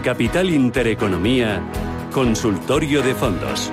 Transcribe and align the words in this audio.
En 0.00 0.04
Capital 0.04 0.48
Intereconomía, 0.48 1.60
Consultorio 2.10 3.02
de 3.02 3.14
Fondos. 3.14 3.70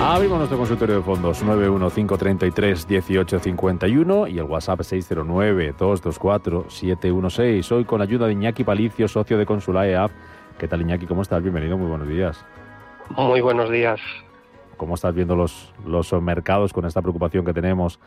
Abrimos 0.00 0.38
nuestro 0.38 0.56
consultorio 0.56 0.98
de 0.98 1.02
fondos 1.02 1.44
915331851 1.44 4.30
y 4.30 4.38
el 4.38 4.44
WhatsApp 4.44 4.78
609224716. 4.82 7.72
Hoy 7.72 7.84
con 7.84 8.00
ayuda 8.00 8.28
de 8.28 8.34
Iñaki 8.34 8.62
Palicio, 8.62 9.08
socio 9.08 9.36
de 9.38 9.44
Consulae 9.44 9.96
App. 9.96 10.12
¿Qué 10.56 10.68
tal 10.68 10.82
Iñaki? 10.82 11.06
¿Cómo 11.06 11.22
estás? 11.22 11.42
Bienvenido, 11.42 11.76
muy 11.76 11.88
buenos 11.88 12.06
días. 12.06 12.44
Muy 13.16 13.40
buenos 13.40 13.72
días. 13.72 13.98
¿Cómo 14.76 14.94
estás 14.94 15.16
viendo 15.16 15.34
los, 15.34 15.74
los 15.84 16.12
mercados 16.22 16.72
con 16.72 16.84
esta 16.84 17.02
preocupación 17.02 17.44
que 17.44 17.52
tenemos 17.52 17.98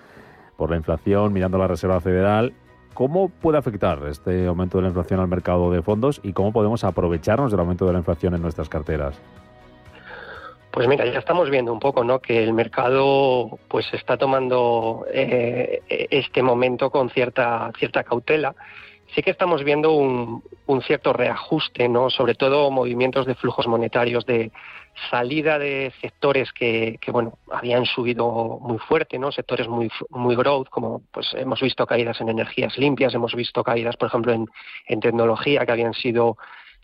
por 0.55 0.69
la 0.69 0.77
inflación, 0.77 1.33
mirando 1.33 1.58
la 1.58 1.67
Reserva 1.67 1.99
Federal 1.99 2.53
¿Cómo 2.94 3.30
puede 3.30 3.58
afectar 3.58 4.00
este 4.08 4.48
aumento 4.48 4.78
de 4.78 4.84
la 4.84 4.88
inflación 4.90 5.20
al 5.20 5.28
mercado 5.28 5.72
de 5.72 5.82
fondos 5.82 6.20
y 6.23 6.34
cómo 6.34 6.52
podemos 6.52 6.84
aprovecharnos 6.84 7.52
del 7.52 7.59
aumento 7.59 7.86
de 7.86 7.94
la 7.94 8.00
inflación 8.00 8.36
en 8.36 8.42
nuestras 8.42 8.68
carteras? 8.68 9.20
Pues 10.72 10.88
mira, 10.88 11.06
ya 11.06 11.20
estamos 11.20 11.50
viendo 11.50 11.73
un 11.73 11.80
poco, 11.80 12.04
¿no? 12.04 12.20
Que 12.20 12.44
el 12.44 12.54
mercado, 12.54 13.58
pues, 13.67 13.92
está 13.94 14.17
tomando 14.17 15.06
eh, 15.12 15.82
este 15.90 16.44
momento 16.44 16.92
con 16.92 17.10
cierta 17.10 17.72
cierta 17.78 18.04
cautela. 18.04 18.54
Sí 19.15 19.23
que 19.23 19.31
estamos 19.31 19.63
viendo 19.63 19.91
un, 19.91 20.43
un 20.67 20.81
cierto 20.81 21.13
reajuste, 21.13 21.89
¿no? 21.89 22.09
Sobre 22.09 22.35
todo 22.35 22.69
movimientos 22.69 23.25
de 23.25 23.35
flujos 23.35 23.67
monetarios 23.67 24.25
de 24.25 24.52
salida 25.09 25.57
de 25.57 25.93
sectores 26.02 26.52
que, 26.52 26.97
que, 26.99 27.11
bueno 27.11 27.37
habían 27.52 27.85
subido 27.85 28.59
muy 28.61 28.77
fuerte 28.80 29.17
no 29.17 29.31
sectores 29.31 29.67
muy 29.67 29.89
muy 30.09 30.35
growth 30.35 30.67
como 30.69 31.03
pues 31.11 31.33
hemos 31.35 31.61
visto 31.61 31.85
caídas 31.85 32.19
en 32.21 32.30
energías 32.30 32.77
limpias 32.77 33.13
hemos 33.13 33.33
visto 33.33 33.63
caídas 33.63 33.95
por 33.95 34.09
ejemplo 34.09 34.33
en, 34.33 34.47
en 34.87 34.99
tecnología 34.99 35.65
que 35.65 35.71
habían 35.71 35.93
sido 35.93 36.37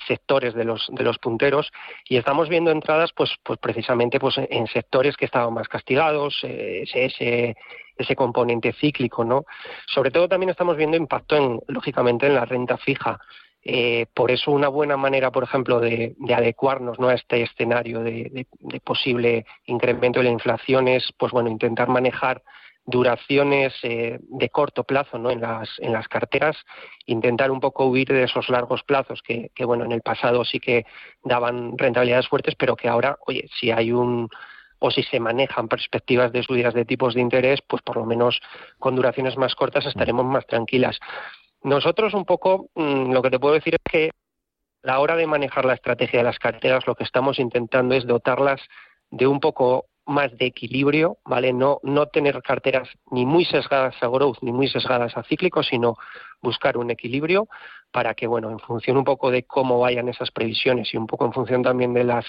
sectores 0.07 0.53
de 0.53 0.63
los 0.63 0.87
de 0.91 1.03
los 1.03 1.17
punteros 1.17 1.71
y 2.07 2.17
estamos 2.17 2.49
viendo 2.49 2.71
entradas 2.71 3.11
pues 3.13 3.31
pues 3.43 3.59
precisamente 3.59 4.19
pues 4.19 4.35
en 4.37 4.67
sectores 4.67 5.17
que 5.17 5.25
estaban 5.25 5.53
más 5.53 5.67
castigados 5.67 6.39
eh, 6.43 6.83
ese, 6.93 7.55
ese 7.97 8.15
componente 8.15 8.73
cíclico 8.73 9.23
no 9.23 9.45
sobre 9.87 10.11
todo 10.11 10.27
también 10.27 10.49
estamos 10.49 10.77
viendo 10.77 10.97
impacto 10.97 11.35
en 11.35 11.59
lógicamente 11.67 12.27
en 12.27 12.35
la 12.35 12.45
renta 12.45 12.77
fija 12.77 13.19
eh, 13.67 14.05
por 14.13 14.29
eso 14.29 14.51
una 14.51 14.67
buena 14.67 14.95
manera, 14.95 15.31
por 15.31 15.43
ejemplo, 15.43 15.79
de, 15.79 16.15
adecuarnos 16.35 16.99
¿no? 16.99 17.07
a 17.09 17.15
este 17.15 17.41
escenario 17.41 18.01
de, 18.01 18.45
posible 18.83 19.47
incremento 19.65 20.19
de 20.19 20.25
la 20.25 20.31
inflación 20.31 20.87
es, 20.87 21.11
pues 21.17 21.31
bueno, 21.31 21.49
intentar 21.49 21.87
manejar 21.87 22.43
duraciones 22.85 23.73
eh, 23.83 24.19
de 24.21 24.49
corto 24.49 24.83
plazo 24.83 25.17
¿no? 25.17 25.31
en, 25.31 25.41
las, 25.41 25.69
en 25.79 25.91
las 25.91 26.07
carteras, 26.07 26.55
intentar 27.05 27.49
un 27.51 27.59
poco 27.59 27.87
huir 27.87 28.07
de 28.07 28.23
esos 28.23 28.49
largos 28.49 28.83
plazos 28.83 29.21
que, 29.23 29.51
que, 29.55 29.65
bueno, 29.65 29.85
en 29.85 29.91
el 29.91 30.01
pasado 30.01 30.45
sí 30.45 30.59
que 30.59 30.85
daban 31.23 31.77
rentabilidades 31.77 32.27
fuertes, 32.27 32.55
pero 32.55 32.75
que 32.75 32.87
ahora, 32.87 33.17
oye, 33.25 33.49
si 33.59 33.71
hay 33.71 33.91
un 33.91 34.29
o 34.79 34.91
si 34.91 35.03
se 35.03 35.19
manejan 35.19 35.67
perspectivas 35.67 36.31
de 36.31 36.43
subidas 36.43 36.73
de 36.73 36.85
tipos 36.85 37.15
de 37.15 37.21
interés, 37.21 37.59
pues 37.67 37.81
por 37.81 37.97
lo 37.97 38.05
menos 38.05 38.39
con 38.77 38.95
duraciones 38.95 39.37
más 39.37 39.55
cortas 39.55 39.85
estaremos 39.85 40.25
más 40.25 40.45
tranquilas. 40.45 40.99
Nosotros 41.63 42.13
un 42.13 42.25
poco 42.25 42.69
mm, 42.75 43.11
lo 43.11 43.21
que 43.21 43.31
te 43.31 43.39
puedo 43.39 43.55
decir 43.55 43.75
es 43.75 43.91
que 43.91 44.09
a 44.83 44.87
la 44.87 44.99
hora 44.99 45.15
de 45.15 45.25
manejar 45.25 45.65
la 45.65 45.73
estrategia 45.73 46.19
de 46.19 46.25
las 46.25 46.37
carteras 46.37 46.85
lo 46.85 46.93
que 46.93 47.03
estamos 47.03 47.39
intentando 47.39 47.95
es 47.95 48.05
dotarlas 48.05 48.61
de 49.09 49.25
un 49.25 49.39
poco 49.39 49.85
más 50.05 50.35
de 50.37 50.45
equilibrio, 50.45 51.17
¿vale? 51.25 51.51
No, 51.53 51.79
no 51.83 52.07
tener 52.07 52.41
carteras 52.41 52.87
ni 53.11 53.25
muy 53.25 53.45
sesgadas 53.45 53.95
a 54.01 54.07
growth 54.07 54.37
ni 54.41 54.51
muy 54.51 54.67
sesgadas 54.67 55.17
a 55.17 55.23
cíclico, 55.23 55.63
sino 55.63 55.97
buscar 56.41 56.77
un 56.77 56.91
equilibrio 56.91 57.47
para 57.91 58.13
que, 58.13 58.27
bueno, 58.27 58.51
en 58.51 58.59
función 58.59 58.97
un 58.97 59.03
poco 59.03 59.31
de 59.31 59.43
cómo 59.43 59.79
vayan 59.79 60.09
esas 60.09 60.31
previsiones 60.31 60.93
y 60.93 60.97
un 60.97 61.07
poco 61.07 61.25
en 61.25 61.33
función 61.33 61.63
también 61.63 61.93
de 61.93 62.03
las 62.03 62.25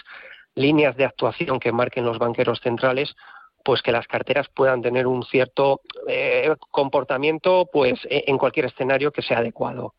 líneas 0.54 0.96
de 0.96 1.04
actuación 1.04 1.60
que 1.60 1.72
marquen 1.72 2.04
los 2.04 2.18
banqueros 2.18 2.60
centrales, 2.60 3.14
pues 3.64 3.82
que 3.82 3.92
las 3.92 4.06
carteras 4.06 4.48
puedan 4.48 4.80
tener 4.80 5.06
un 5.06 5.24
cierto 5.24 5.80
eh, 6.08 6.54
comportamiento 6.70 7.68
pues 7.72 7.98
e, 8.08 8.24
en 8.26 8.38
cualquier 8.38 8.66
escenario 8.66 9.12
que 9.12 9.22
sea 9.22 9.38
adecuado. 9.38 9.94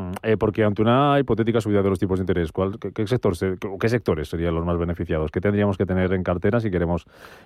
Mm, 0.00 0.12
eh, 0.22 0.36
porque 0.38 0.64
ante 0.64 0.80
una 0.82 1.18
hipotética 1.18 1.60
subida 1.60 1.82
de 1.82 1.90
los 1.90 1.98
tipos 1.98 2.18
de 2.18 2.22
interés, 2.22 2.52
¿cuál, 2.52 2.78
qué, 2.78 3.06
sectores, 3.06 4.28
serían 4.28 4.54
los 4.54 4.64
más 4.64 4.78
beneficiados? 4.78 5.30
¿Qué 5.30 5.40
tendríamos 5.40 5.76
que 5.76 5.84
tener 5.84 6.12
en 6.12 6.22
cartera 6.22 6.60
si 6.60 6.70
queremos 6.70 7.04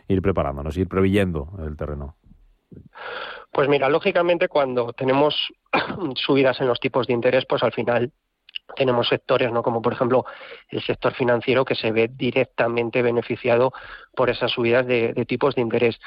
ir 0.09 0.23
preparándonos, 0.23 0.77
ir 0.77 0.89
preveyendo 0.89 1.49
el 1.67 1.77
terreno? 1.77 2.17
Pues 3.51 3.69
mira, 3.69 3.89
lógicamente 3.89 4.49
cuando 4.49 4.93
tenemos 4.93 5.35
subidas 6.15 6.61
en 6.61 6.69
los 6.69 6.79
tipos 6.79 7.07
de 7.07 7.13
interés, 7.13 7.45
pues 7.49 7.63
al 7.63 7.73
final 7.73 8.13
tenemos 8.77 9.09
sectores, 9.09 9.53
¿no? 9.53 9.63
como 9.63 9.83
por 9.83 9.93
ejemplo 9.93 10.25
el 10.69 10.83
sector 10.83 11.13
financiero, 11.15 11.65
que 11.65 11.75
se 11.75 11.93
ve 11.93 12.09
directamente 12.09 13.03
beneficiado 13.03 13.73
por 14.15 14.31
esas 14.31 14.53
subidas 14.53 14.87
de, 14.87 15.13
tipos 15.27 15.55
de 15.55 15.63
interés. 15.63 15.99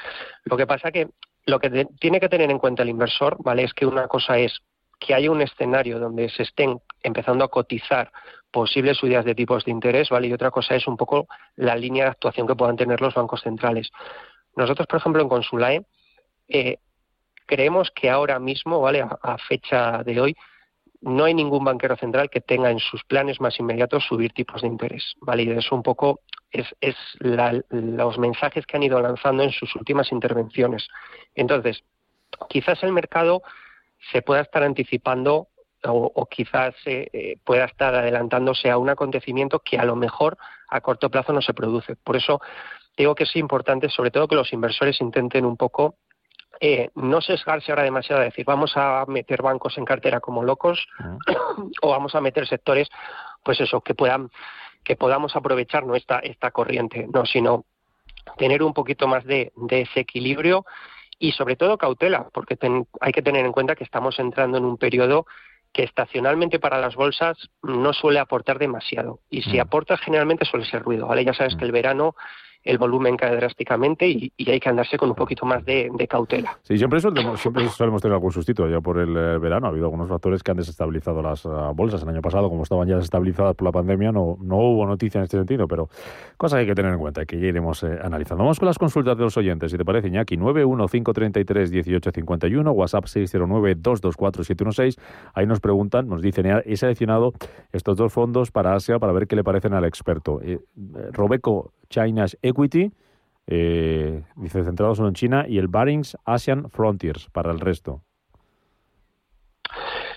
Lo 0.44 0.56
que 0.56 0.66
pasa 0.66 0.90
que 0.90 1.08
lo 1.46 1.58
que 1.58 1.86
tiene 1.98 2.20
que 2.20 2.28
tener 2.28 2.50
en 2.50 2.58
cuenta 2.58 2.82
el 2.82 2.90
inversor, 2.90 3.36
¿vale? 3.40 3.64
Es 3.64 3.72
que 3.72 3.86
una 3.86 4.06
cosa 4.06 4.38
es 4.38 4.60
que 4.98 5.14
haya 5.14 5.30
un 5.30 5.42
escenario 5.42 5.98
donde 5.98 6.28
se 6.28 6.42
estén 6.42 6.80
empezando 7.02 7.44
a 7.44 7.48
cotizar 7.48 8.10
posibles 8.50 8.96
subidas 8.96 9.24
de 9.24 9.34
tipos 9.34 9.64
de 9.64 9.70
interés, 9.70 10.08
¿vale? 10.10 10.28
Y 10.28 10.32
otra 10.32 10.50
cosa 10.50 10.74
es 10.74 10.86
un 10.86 10.96
poco 10.96 11.28
la 11.56 11.76
línea 11.76 12.04
de 12.04 12.10
actuación 12.10 12.46
que 12.46 12.56
puedan 12.56 12.76
tener 12.76 13.00
los 13.00 13.14
bancos 13.14 13.42
centrales. 13.42 13.90
Nosotros, 14.56 14.86
por 14.86 14.98
ejemplo, 14.98 15.22
en 15.22 15.28
Consulae, 15.28 15.86
eh, 16.48 16.78
creemos 17.46 17.90
que 17.90 18.10
ahora 18.10 18.38
mismo, 18.38 18.80
¿vale? 18.80 19.02
a 19.02 19.38
fecha 19.38 20.02
de 20.02 20.20
hoy, 20.20 20.36
no 21.00 21.24
hay 21.24 21.34
ningún 21.34 21.64
banquero 21.64 21.96
central 21.96 22.28
que 22.28 22.40
tenga 22.40 22.70
en 22.70 22.78
sus 22.78 23.04
planes 23.04 23.40
más 23.40 23.58
inmediatos 23.60 24.04
subir 24.04 24.32
tipos 24.32 24.62
de 24.62 24.68
interés, 24.68 25.14
¿vale? 25.20 25.44
Y 25.44 25.50
eso 25.50 25.74
un 25.74 25.82
poco 25.82 26.20
es, 26.50 26.66
los 27.20 28.18
mensajes 28.18 28.66
que 28.66 28.76
han 28.76 28.82
ido 28.82 29.00
lanzando 29.00 29.42
en 29.42 29.52
sus 29.52 29.74
últimas 29.76 30.10
intervenciones. 30.10 30.88
Entonces, 31.34 31.84
quizás 32.48 32.82
el 32.82 32.92
mercado 32.92 33.42
se 34.12 34.22
pueda 34.22 34.42
estar 34.42 34.62
anticipando 34.62 35.48
o, 35.84 36.26
quizás 36.26 36.74
eh, 36.86 37.38
pueda 37.44 37.64
estar 37.64 37.94
adelantándose 37.94 38.70
a 38.70 38.78
un 38.78 38.88
acontecimiento 38.88 39.60
que 39.60 39.78
a 39.78 39.84
lo 39.84 39.94
mejor 39.94 40.36
a 40.68 40.80
corto 40.80 41.10
plazo 41.10 41.32
no 41.32 41.40
se 41.40 41.54
produce. 41.54 41.96
Por 41.96 42.16
eso 42.16 42.40
digo 42.96 43.14
que 43.14 43.24
es 43.24 43.36
importante, 43.36 43.88
sobre 43.88 44.10
todo, 44.10 44.26
que 44.26 44.34
los 44.34 44.52
inversores 44.52 45.00
intenten 45.00 45.44
un 45.44 45.56
poco 45.56 45.96
eh, 46.60 46.90
no 46.96 47.20
sesgarse 47.20 47.70
ahora 47.70 47.84
demasiado 47.84 48.20
a 48.20 48.24
decir 48.24 48.44
vamos 48.44 48.72
a 48.74 49.04
meter 49.06 49.42
bancos 49.42 49.78
en 49.78 49.84
cartera 49.84 50.18
como 50.18 50.42
locos 50.42 50.88
o 51.82 51.90
vamos 51.90 52.16
a 52.16 52.20
meter 52.20 52.48
sectores 52.48 52.88
pues 53.44 53.60
eso 53.60 53.80
que 53.80 53.94
puedan 53.94 54.30
que 54.82 54.96
podamos 54.96 55.36
aprovechar 55.36 55.84
¿no? 55.84 55.94
esta, 55.94 56.18
esta 56.18 56.50
corriente 56.50 57.06
no 57.14 57.26
sino 57.26 57.64
tener 58.38 58.64
un 58.64 58.72
poquito 58.72 59.06
más 59.06 59.24
de, 59.24 59.52
de 59.54 59.82
ese 59.82 60.00
equilibrio 60.00 60.64
y 61.18 61.32
sobre 61.32 61.56
todo 61.56 61.78
cautela 61.78 62.28
porque 62.32 62.56
hay 63.00 63.12
que 63.12 63.22
tener 63.22 63.44
en 63.44 63.52
cuenta 63.52 63.74
que 63.74 63.84
estamos 63.84 64.18
entrando 64.18 64.58
en 64.58 64.64
un 64.64 64.78
periodo 64.78 65.26
que 65.72 65.82
estacionalmente 65.82 66.58
para 66.58 66.78
las 66.78 66.94
bolsas 66.94 67.36
no 67.62 67.92
suele 67.92 68.20
aportar 68.20 68.58
demasiado 68.58 69.20
y 69.28 69.42
si 69.42 69.58
aporta 69.58 69.96
generalmente 69.96 70.44
suele 70.44 70.64
ser 70.64 70.82
ruido 70.82 71.06
vale 71.06 71.24
ya 71.24 71.34
sabes 71.34 71.56
que 71.56 71.64
el 71.64 71.72
verano 71.72 72.14
el 72.68 72.76
volumen 72.76 73.16
cae 73.16 73.34
drásticamente 73.34 74.06
y, 74.06 74.30
hay 74.46 74.60
que 74.60 74.68
andarse 74.68 74.98
con 74.98 75.08
un 75.08 75.14
poquito 75.14 75.46
más 75.46 75.64
de, 75.64 75.90
cautela. 76.06 76.58
Sí, 76.62 76.76
siempre, 76.76 77.00
solemos, 77.00 77.40
siempre 77.40 77.66
solemos 77.70 78.02
tener 78.02 78.14
algún 78.14 78.30
sustito. 78.30 78.68
Ya 78.68 78.82
por 78.82 78.98
el 78.98 79.16
eh, 79.16 79.38
verano 79.38 79.66
ha 79.66 79.70
habido 79.70 79.86
algunos 79.86 80.06
factores 80.06 80.42
que 80.42 80.50
han 80.50 80.58
desestabilizado 80.58 81.22
las 81.22 81.46
eh, 81.46 81.48
bolsas. 81.74 82.02
El 82.02 82.10
año 82.10 82.20
pasado, 82.20 82.50
como 82.50 82.64
estaban 82.64 82.86
ya 82.86 82.96
desestabilizadas 82.96 83.56
por 83.56 83.64
la 83.64 83.72
pandemia, 83.72 84.12
no, 84.12 84.36
no 84.42 84.58
hubo 84.58 84.84
noticia 84.86 85.16
en 85.18 85.24
este 85.24 85.38
sentido, 85.38 85.66
pero 85.66 85.88
cosas 86.36 86.58
que 86.58 86.60
hay 86.60 86.66
que 86.66 86.74
tener 86.74 86.92
en 86.92 86.98
cuenta 86.98 87.22
y 87.22 87.26
que 87.26 87.40
ya 87.40 87.46
iremos 87.46 87.82
eh, 87.84 87.98
analizando. 88.02 88.44
Vamos 88.44 88.58
con 88.58 88.66
las 88.66 88.78
consultas 88.78 89.16
de 89.16 89.24
los 89.24 89.38
oyentes, 89.38 89.72
si 89.72 89.78
te 89.78 89.84
parece, 89.86 90.08
Iñaki. 90.08 90.36
915331851, 90.36 92.70
WhatsApp 92.74 93.06
609224716. 93.06 94.98
Ahí 95.32 95.46
nos 95.46 95.60
preguntan, 95.60 96.06
nos 96.06 96.20
dicen, 96.20 96.60
he 96.66 96.76
seleccionado 96.76 97.32
estos 97.72 97.96
dos 97.96 98.12
fondos 98.12 98.50
para 98.50 98.74
Asia 98.74 98.98
para 98.98 99.14
ver 99.14 99.26
qué 99.26 99.36
le 99.36 99.44
parecen 99.44 99.72
al 99.72 99.86
experto. 99.86 100.42
Robeco 101.12 101.72
China's 101.88 102.36
Equity 102.42 102.57
Equity, 102.58 102.92
eh, 103.46 104.24
dice 104.36 104.64
centrado 104.64 104.94
solo 104.94 105.08
en 105.08 105.14
China, 105.14 105.44
y 105.48 105.58
el 105.58 105.68
Barings 105.68 106.16
Asian 106.24 106.68
Frontiers 106.70 107.28
para 107.30 107.52
el 107.52 107.60
resto. 107.60 108.02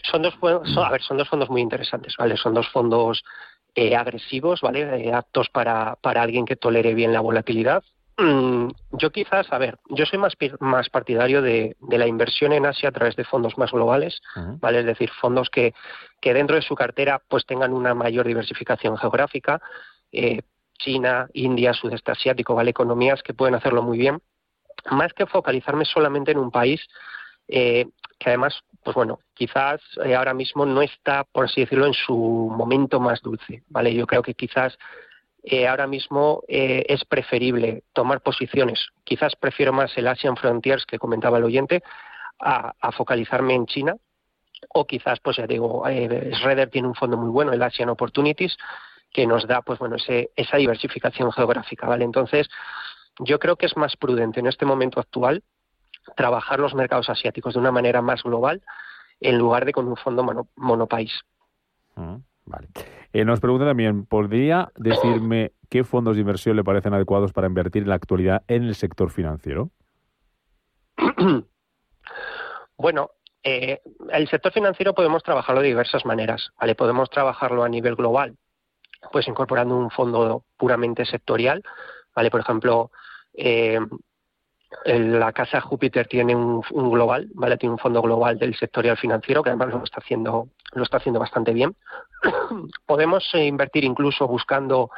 Son 0.03 0.21
dos, 0.23 0.33
a 0.43 0.91
ver, 0.91 1.01
son 1.01 1.17
dos 1.17 1.29
fondos 1.29 1.49
muy 1.49 1.61
interesantes, 1.61 2.15
¿vale? 2.17 2.35
Son 2.35 2.53
dos 2.53 2.67
fondos 2.69 3.23
eh, 3.75 3.95
agresivos, 3.95 4.59
¿vale? 4.61 5.07
Eh, 5.07 5.13
aptos 5.13 5.49
para, 5.49 5.95
para 6.01 6.21
alguien 6.21 6.45
que 6.45 6.55
tolere 6.55 6.93
bien 6.93 7.13
la 7.13 7.21
volatilidad. 7.21 7.83
Mm, 8.17 8.67
yo 8.91 9.11
quizás, 9.11 9.51
a 9.53 9.57
ver, 9.57 9.77
yo 9.89 10.05
soy 10.05 10.19
más, 10.19 10.33
más 10.59 10.89
partidario 10.89 11.41
de, 11.41 11.77
de, 11.79 11.97
la 11.97 12.07
inversión 12.07 12.51
en 12.51 12.65
Asia 12.65 12.89
a 12.89 12.91
través 12.91 13.15
de 13.15 13.23
fondos 13.23 13.57
más 13.57 13.71
globales, 13.71 14.21
¿vale? 14.59 14.79
Es 14.79 14.85
decir, 14.85 15.09
fondos 15.21 15.49
que, 15.49 15.73
que 16.19 16.33
dentro 16.33 16.55
de 16.55 16.61
su 16.61 16.75
cartera 16.75 17.21
pues 17.27 17.45
tengan 17.45 17.71
una 17.71 17.94
mayor 17.94 18.27
diversificación 18.27 18.97
geográfica. 18.97 19.61
Eh, 20.11 20.41
China, 20.83 21.28
India, 21.33 21.74
sudeste 21.74 22.12
asiático, 22.12 22.56
¿vale? 22.56 22.72
Economías 22.72 23.22
que 23.24 23.33
pueden 23.33 23.56
hacerlo 23.56 23.83
muy 23.83 23.98
bien. 23.98 24.22
Más 24.89 25.13
que 25.13 25.25
focalizarme 25.25 25.86
solamente 25.86 26.31
en 26.31 26.39
un 26.39 26.51
país 26.51 26.81
eh, 27.48 27.88
que 28.18 28.30
además, 28.30 28.60
pues 28.83 28.95
bueno, 28.95 29.19
quizás 29.33 29.81
eh, 30.06 30.16
ahora 30.16 30.33
mismo 30.33 30.66
no 30.66 30.81
está, 30.81 31.24
por 31.24 31.45
así 31.45 31.62
decirlo, 31.62 31.86
en 31.86 31.94
su 31.94 32.16
momento 32.16 33.00
más 33.00 33.22
dulce, 33.22 33.63
¿vale? 33.68 33.94
Yo 33.94 34.07
creo 34.07 34.22
que 34.22 34.36
quizás 34.36 34.78
eh, 35.44 35.68
ahora 35.68 35.88
mismo 35.88 36.44
es 36.48 37.04
preferible 37.06 37.83
tomar 37.94 38.22
posiciones. 38.22 38.88
Quizás 39.04 39.36
prefiero 39.36 39.74
más 39.74 39.98
el 39.98 40.07
Asian 40.07 40.38
Frontiers 40.38 40.86
que 40.86 41.00
comentaba 41.00 41.39
el 41.39 41.44
oyente 41.44 41.81
a, 42.42 42.92
focalizarme 42.92 43.54
en 43.54 43.66
China. 43.66 43.95
O 44.74 44.86
quizás, 44.86 45.19
pues 45.19 45.38
ya 45.38 45.48
digo, 45.48 45.88
eh, 45.88 46.31
Schroeder 46.36 46.69
tiene 46.69 46.88
un 46.88 46.95
fondo 46.95 47.18
muy 47.18 47.30
bueno, 47.30 47.51
el 47.51 47.63
Asian 47.63 47.89
Opportunities, 47.89 48.56
que 49.11 49.27
nos 49.27 49.47
da, 49.47 49.61
pues 49.61 49.79
bueno, 49.79 49.97
ese, 49.97 50.31
esa 50.35 50.57
diversificación 50.57 51.31
geográfica, 51.31 51.87
¿vale? 51.87 52.05
Entonces, 52.05 52.49
yo 53.19 53.39
creo 53.39 53.57
que 53.57 53.65
es 53.65 53.75
más 53.75 53.95
prudente 53.97 54.39
en 54.39 54.47
este 54.47 54.65
momento 54.65 54.99
actual 54.99 55.43
trabajar 56.15 56.59
los 56.59 56.73
mercados 56.73 57.09
asiáticos 57.09 57.53
de 57.53 57.59
una 57.59 57.71
manera 57.71 58.01
más 58.01 58.23
global 58.23 58.63
en 59.19 59.37
lugar 59.37 59.65
de 59.65 59.73
con 59.73 59.87
un 59.87 59.97
fondo 59.97 60.47
monopaís. 60.55 61.11
Mm, 61.95 62.15
vale. 62.45 62.67
Eh, 63.13 63.25
nos 63.25 63.39
pregunta 63.39 63.65
también, 63.65 64.05
¿podría 64.05 64.71
decirme 64.75 65.51
qué 65.69 65.83
fondos 65.83 66.15
de 66.15 66.21
inversión 66.21 66.55
le 66.55 66.63
parecen 66.63 66.93
adecuados 66.93 67.33
para 67.33 67.47
invertir 67.47 67.83
en 67.83 67.89
la 67.89 67.95
actualidad 67.95 68.43
en 68.47 68.63
el 68.63 68.75
sector 68.75 69.11
financiero? 69.11 69.69
bueno, 72.77 73.11
eh, 73.43 73.81
el 74.11 74.27
sector 74.27 74.51
financiero 74.51 74.93
podemos 74.93 75.23
trabajarlo 75.23 75.61
de 75.61 75.67
diversas 75.67 76.05
maneras. 76.05 76.49
¿vale? 76.59 76.75
Podemos 76.75 77.09
trabajarlo 77.09 77.63
a 77.63 77.69
nivel 77.69 77.95
global, 77.95 78.37
pues 79.12 79.27
incorporando 79.27 79.75
un 79.75 79.89
fondo 79.89 80.44
puramente 80.57 81.06
sectorial. 81.06 81.63
¿vale? 82.15 82.30
Por 82.30 82.42
ejemplo, 82.42 82.92
eh, 83.33 83.80
la 84.86 85.31
casa 85.33 85.62
Júpiter 85.62 86.07
tiene 86.07 86.36
un, 86.36 86.62
global, 86.71 87.30
¿vale? 87.33 87.57
Tiene 87.57 87.74
un 87.74 87.80
fondo 87.80 88.01
global 88.01 88.38
del 88.39 88.56
sectorial 88.56 88.98
financiero 88.98 89.44
que 89.44 89.50
además 89.50 89.69
lo 89.69 89.83
está 89.83 90.00
haciendo, 90.00 90.48
lo 90.74 90.83
está 90.83 90.98
haciendo 90.98 91.19
bastante 91.19 91.53
bien. 91.53 91.75
Podemos 92.86 93.30
eh, 93.33 93.45
invertir 93.45 93.83
incluso 93.83 94.27
buscando 94.27 94.89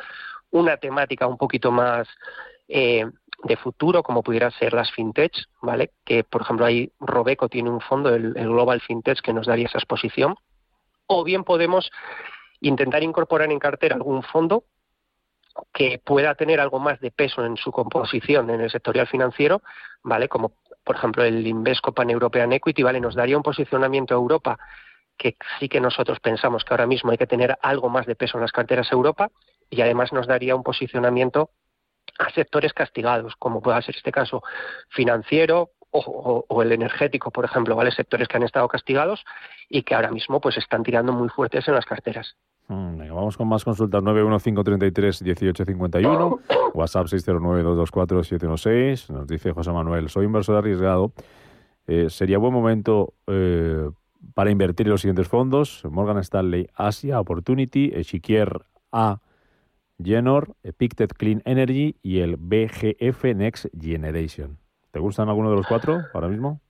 una 0.52 0.78
temática 0.78 1.26
un 1.26 1.38
poquito 1.38 1.72
más 1.72 2.08
eh, 2.68 3.06
de 3.44 3.58
futuro, 3.58 4.04
como 4.04 4.22
pudiera 4.22 4.52
ser 4.52 4.74
las 4.74 4.92
fintech, 4.92 5.34
¿vale? 5.62 5.92
Que 6.06 6.24
por 6.24 6.42
ejemplo 6.42 6.66
ahí 6.66 6.92
Robeco 7.00 7.50
tiene 7.50 7.70
un 7.70 7.82
fondo, 7.82 8.14
el 8.14 8.34
Global 8.34 8.80
Fintech, 8.80 9.22
que 9.22 9.34
nos 9.34 9.48
daría 9.48 9.66
esa 9.66 9.80
exposición. 9.80 10.36
O 11.08 11.24
bien 11.24 11.44
podemos 11.44 11.92
intentar 12.64 13.04
incorporar 13.04 13.52
en 13.52 13.60
cartera 13.60 13.96
algún 13.96 14.24
fondo 14.24 14.66
que 15.72 16.02
pueda 16.04 16.34
tener 16.36 16.60
algo 16.60 16.80
más 16.80 17.00
de 17.00 17.12
peso 17.12 17.46
en 17.46 17.58
su 17.58 17.72
composición 17.72 18.50
en 18.50 18.62
el 18.62 18.72
sectorial 18.72 19.08
financiero, 19.08 19.62
¿vale? 20.02 20.28
Como 20.28 20.54
por 20.84 20.96
ejemplo 20.96 21.24
el 21.24 21.46
Invesco 21.46 21.94
Pan 21.94 22.10
European 22.10 22.52
Equity, 22.54 22.82
¿vale? 22.82 23.00
Nos 23.00 23.16
daría 23.16 23.38
un 23.38 23.44
posicionamiento 23.44 24.14
a 24.14 24.18
Europa 24.18 24.58
que 25.18 25.38
sí 25.60 25.70
que 25.70 25.80
nosotros 25.80 26.20
pensamos 26.20 26.64
que 26.64 26.74
ahora 26.74 26.88
mismo 26.88 27.12
hay 27.12 27.18
que 27.18 27.28
tener 27.28 27.58
algo 27.62 27.90
más 27.90 28.08
de 28.08 28.16
peso 28.16 28.38
en 28.38 28.42
las 28.42 28.52
carteras 28.52 28.92
Europa 28.92 29.30
y 29.70 29.82
además 29.82 30.12
nos 30.12 30.26
daría 30.26 30.56
un 30.56 30.64
posicionamiento 30.64 31.52
a 32.18 32.32
sectores 32.32 32.74
castigados, 32.74 33.36
como 33.38 33.62
pueda 33.62 33.82
ser 33.82 33.96
este 33.96 34.12
caso 34.12 34.42
financiero 34.90 35.72
o, 35.94 36.62
el 36.64 36.72
energético, 36.72 37.30
por 37.30 37.46
ejemplo, 37.46 37.76
¿vale? 37.76 37.92
Sectores 37.92 38.28
que 38.28 38.38
han 38.38 38.44
estado 38.44 38.68
castigados 38.68 39.24
y 39.70 39.84
que 39.84 39.94
ahora 39.94 40.10
mismo 40.10 40.42
pues 40.42 40.58
están 40.58 40.82
tirando 40.82 41.14
muy 41.14 41.30
fuertes 41.30 41.68
en 41.68 41.76
las 41.76 41.86
carteras. 41.86 42.36
Mm, 42.68 43.14
vamos 43.14 43.38
con 43.38 43.48
más 43.48 43.64
consultas. 43.64 44.04
915331851, 44.04 46.40
WhatsApp 46.74 47.06
609224716. 47.08 49.10
Nos 49.10 49.26
dice 49.28 49.52
José 49.52 49.72
Manuel, 49.72 50.10
soy 50.10 50.26
inversor 50.26 50.58
arriesgado. 50.58 51.14
Eh, 51.88 52.10
¿Sería 52.10 52.38
buen 52.38 52.54
momento 52.54 53.14
eh, 53.28 53.90
para 54.34 54.52
invertir 54.52 54.88
en 54.88 54.92
los 54.92 55.02
siguientes 55.02 55.28
fondos? 55.28 55.84
Morgan 55.90 56.20
Stanley 56.20 56.70
Asia 56.74 57.20
Opportunity, 57.20 57.92
Echiquier 57.94 58.62
A 58.92 59.20
Genor, 60.02 60.56
Pictet 60.78 61.14
Clean 61.14 61.42
Energy 61.46 61.98
y 62.02 62.20
el 62.20 62.38
BGF 62.38 63.26
Next 63.36 63.66
Generation. 63.80 64.58
¿Te 64.92 65.00
gustan 65.00 65.28
alguno 65.28 65.50
de 65.50 65.58
los 65.58 65.68
cuatro 65.68 66.04
ahora 66.14 66.30
mismo? 66.30 66.62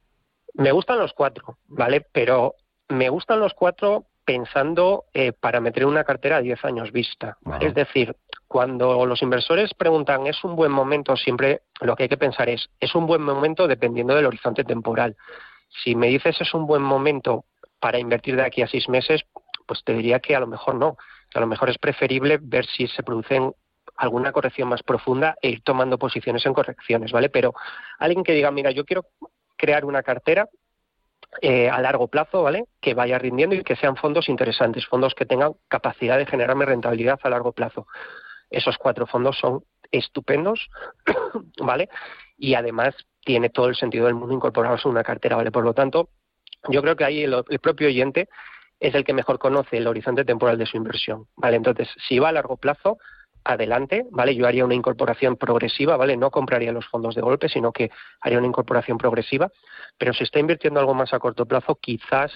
Me 0.53 0.71
gustan 0.71 0.97
los 0.99 1.13
cuatro, 1.13 1.57
¿vale? 1.67 2.05
Pero 2.11 2.55
me 2.89 3.09
gustan 3.09 3.39
los 3.39 3.53
cuatro 3.53 4.07
pensando 4.25 5.05
eh, 5.13 5.33
para 5.33 5.59
meter 5.59 5.85
una 5.85 6.03
cartera 6.03 6.37
a 6.37 6.41
10 6.41 6.63
años 6.65 6.91
vista. 6.91 7.37
Es 7.59 7.73
decir, 7.73 8.15
cuando 8.47 9.05
los 9.05 9.21
inversores 9.21 9.73
preguntan 9.73 10.27
¿es 10.27 10.43
un 10.43 10.55
buen 10.55 10.71
momento? 10.71 11.15
Siempre 11.17 11.61
lo 11.81 11.95
que 11.95 12.03
hay 12.03 12.09
que 12.09 12.17
pensar 12.17 12.49
es 12.49 12.69
¿es 12.79 12.95
un 12.95 13.05
buen 13.05 13.21
momento 13.21 13.67
dependiendo 13.67 14.15
del 14.15 14.25
horizonte 14.25 14.63
temporal? 14.63 15.15
Si 15.83 15.95
me 15.95 16.07
dices 16.07 16.39
es 16.39 16.53
un 16.53 16.65
buen 16.65 16.81
momento 16.81 17.45
para 17.79 17.99
invertir 17.99 18.35
de 18.35 18.43
aquí 18.43 18.61
a 18.61 18.67
seis 18.67 18.87
meses, 18.87 19.23
pues 19.65 19.83
te 19.83 19.93
diría 19.93 20.19
que 20.19 20.35
a 20.35 20.39
lo 20.39 20.47
mejor 20.47 20.75
no. 20.75 20.97
a 21.33 21.39
lo 21.39 21.47
mejor 21.47 21.69
es 21.69 21.77
preferible 21.77 22.39
ver 22.41 22.65
si 22.65 22.87
se 22.87 23.03
producen 23.03 23.53
alguna 23.95 24.31
corrección 24.31 24.69
más 24.69 24.83
profunda 24.83 25.35
e 25.41 25.49
ir 25.49 25.61
tomando 25.61 25.97
posiciones 25.97 26.45
en 26.45 26.53
correcciones, 26.53 27.11
¿vale? 27.11 27.29
Pero 27.29 27.53
alguien 27.99 28.23
que 28.23 28.33
diga, 28.33 28.51
mira, 28.51 28.71
yo 28.71 28.85
quiero 28.85 29.05
crear 29.55 29.85
una 29.85 30.03
cartera 30.03 30.47
eh, 31.41 31.69
a 31.69 31.81
largo 31.81 32.07
plazo, 32.07 32.43
¿vale? 32.43 32.65
Que 32.81 32.93
vaya 32.93 33.17
rindiendo 33.17 33.55
y 33.55 33.63
que 33.63 33.75
sean 33.75 33.95
fondos 33.95 34.29
interesantes, 34.29 34.85
fondos 34.85 35.15
que 35.15 35.25
tengan 35.25 35.53
capacidad 35.67 36.17
de 36.17 36.25
generarme 36.25 36.65
rentabilidad 36.65 37.19
a 37.23 37.29
largo 37.29 37.51
plazo. 37.51 37.87
Esos 38.49 38.77
cuatro 38.77 39.07
fondos 39.07 39.37
son 39.39 39.63
estupendos, 39.91 40.69
¿vale? 41.61 41.89
Y 42.37 42.55
además 42.55 42.95
tiene 43.21 43.49
todo 43.49 43.67
el 43.67 43.75
sentido 43.75 44.05
del 44.05 44.15
mundo 44.15 44.33
incorporados 44.33 44.85
en 44.85 44.91
una 44.91 45.03
cartera, 45.03 45.35
¿vale? 45.35 45.51
Por 45.51 45.63
lo 45.63 45.73
tanto, 45.73 46.09
yo 46.69 46.81
creo 46.81 46.95
que 46.95 47.03
ahí 47.03 47.23
el, 47.23 47.43
propio 47.61 47.87
oyente 47.87 48.29
es 48.79 48.95
el 48.95 49.03
que 49.03 49.13
mejor 49.13 49.39
conoce 49.39 49.77
el 49.77 49.87
horizonte 49.87 50.25
temporal 50.25 50.57
de 50.57 50.65
su 50.65 50.77
inversión, 50.77 51.27
¿vale? 51.35 51.57
Entonces, 51.57 51.89
si 52.07 52.19
va 52.19 52.29
a 52.29 52.33
largo 52.33 52.57
plazo, 52.57 52.97
adelante, 53.43 54.05
¿vale? 54.11 54.35
Yo 54.35 54.47
haría 54.47 54.65
una 54.65 54.75
incorporación 54.75 55.37
progresiva, 55.37 55.97
¿vale? 55.97 56.17
No 56.17 56.31
compraría 56.31 56.71
los 56.71 56.87
fondos 56.87 57.15
de 57.15 57.21
golpe, 57.21 57.49
sino 57.49 57.71
que 57.71 57.91
haría 58.21 58.37
una 58.37 58.47
incorporación 58.47 58.97
progresiva, 58.97 59.51
pero 59.97 60.13
si 60.13 60.23
está 60.23 60.39
invirtiendo 60.39 60.79
algo 60.79 60.93
más 60.93 61.13
a 61.13 61.19
corto 61.19 61.45
plazo, 61.45 61.75
quizás 61.75 62.31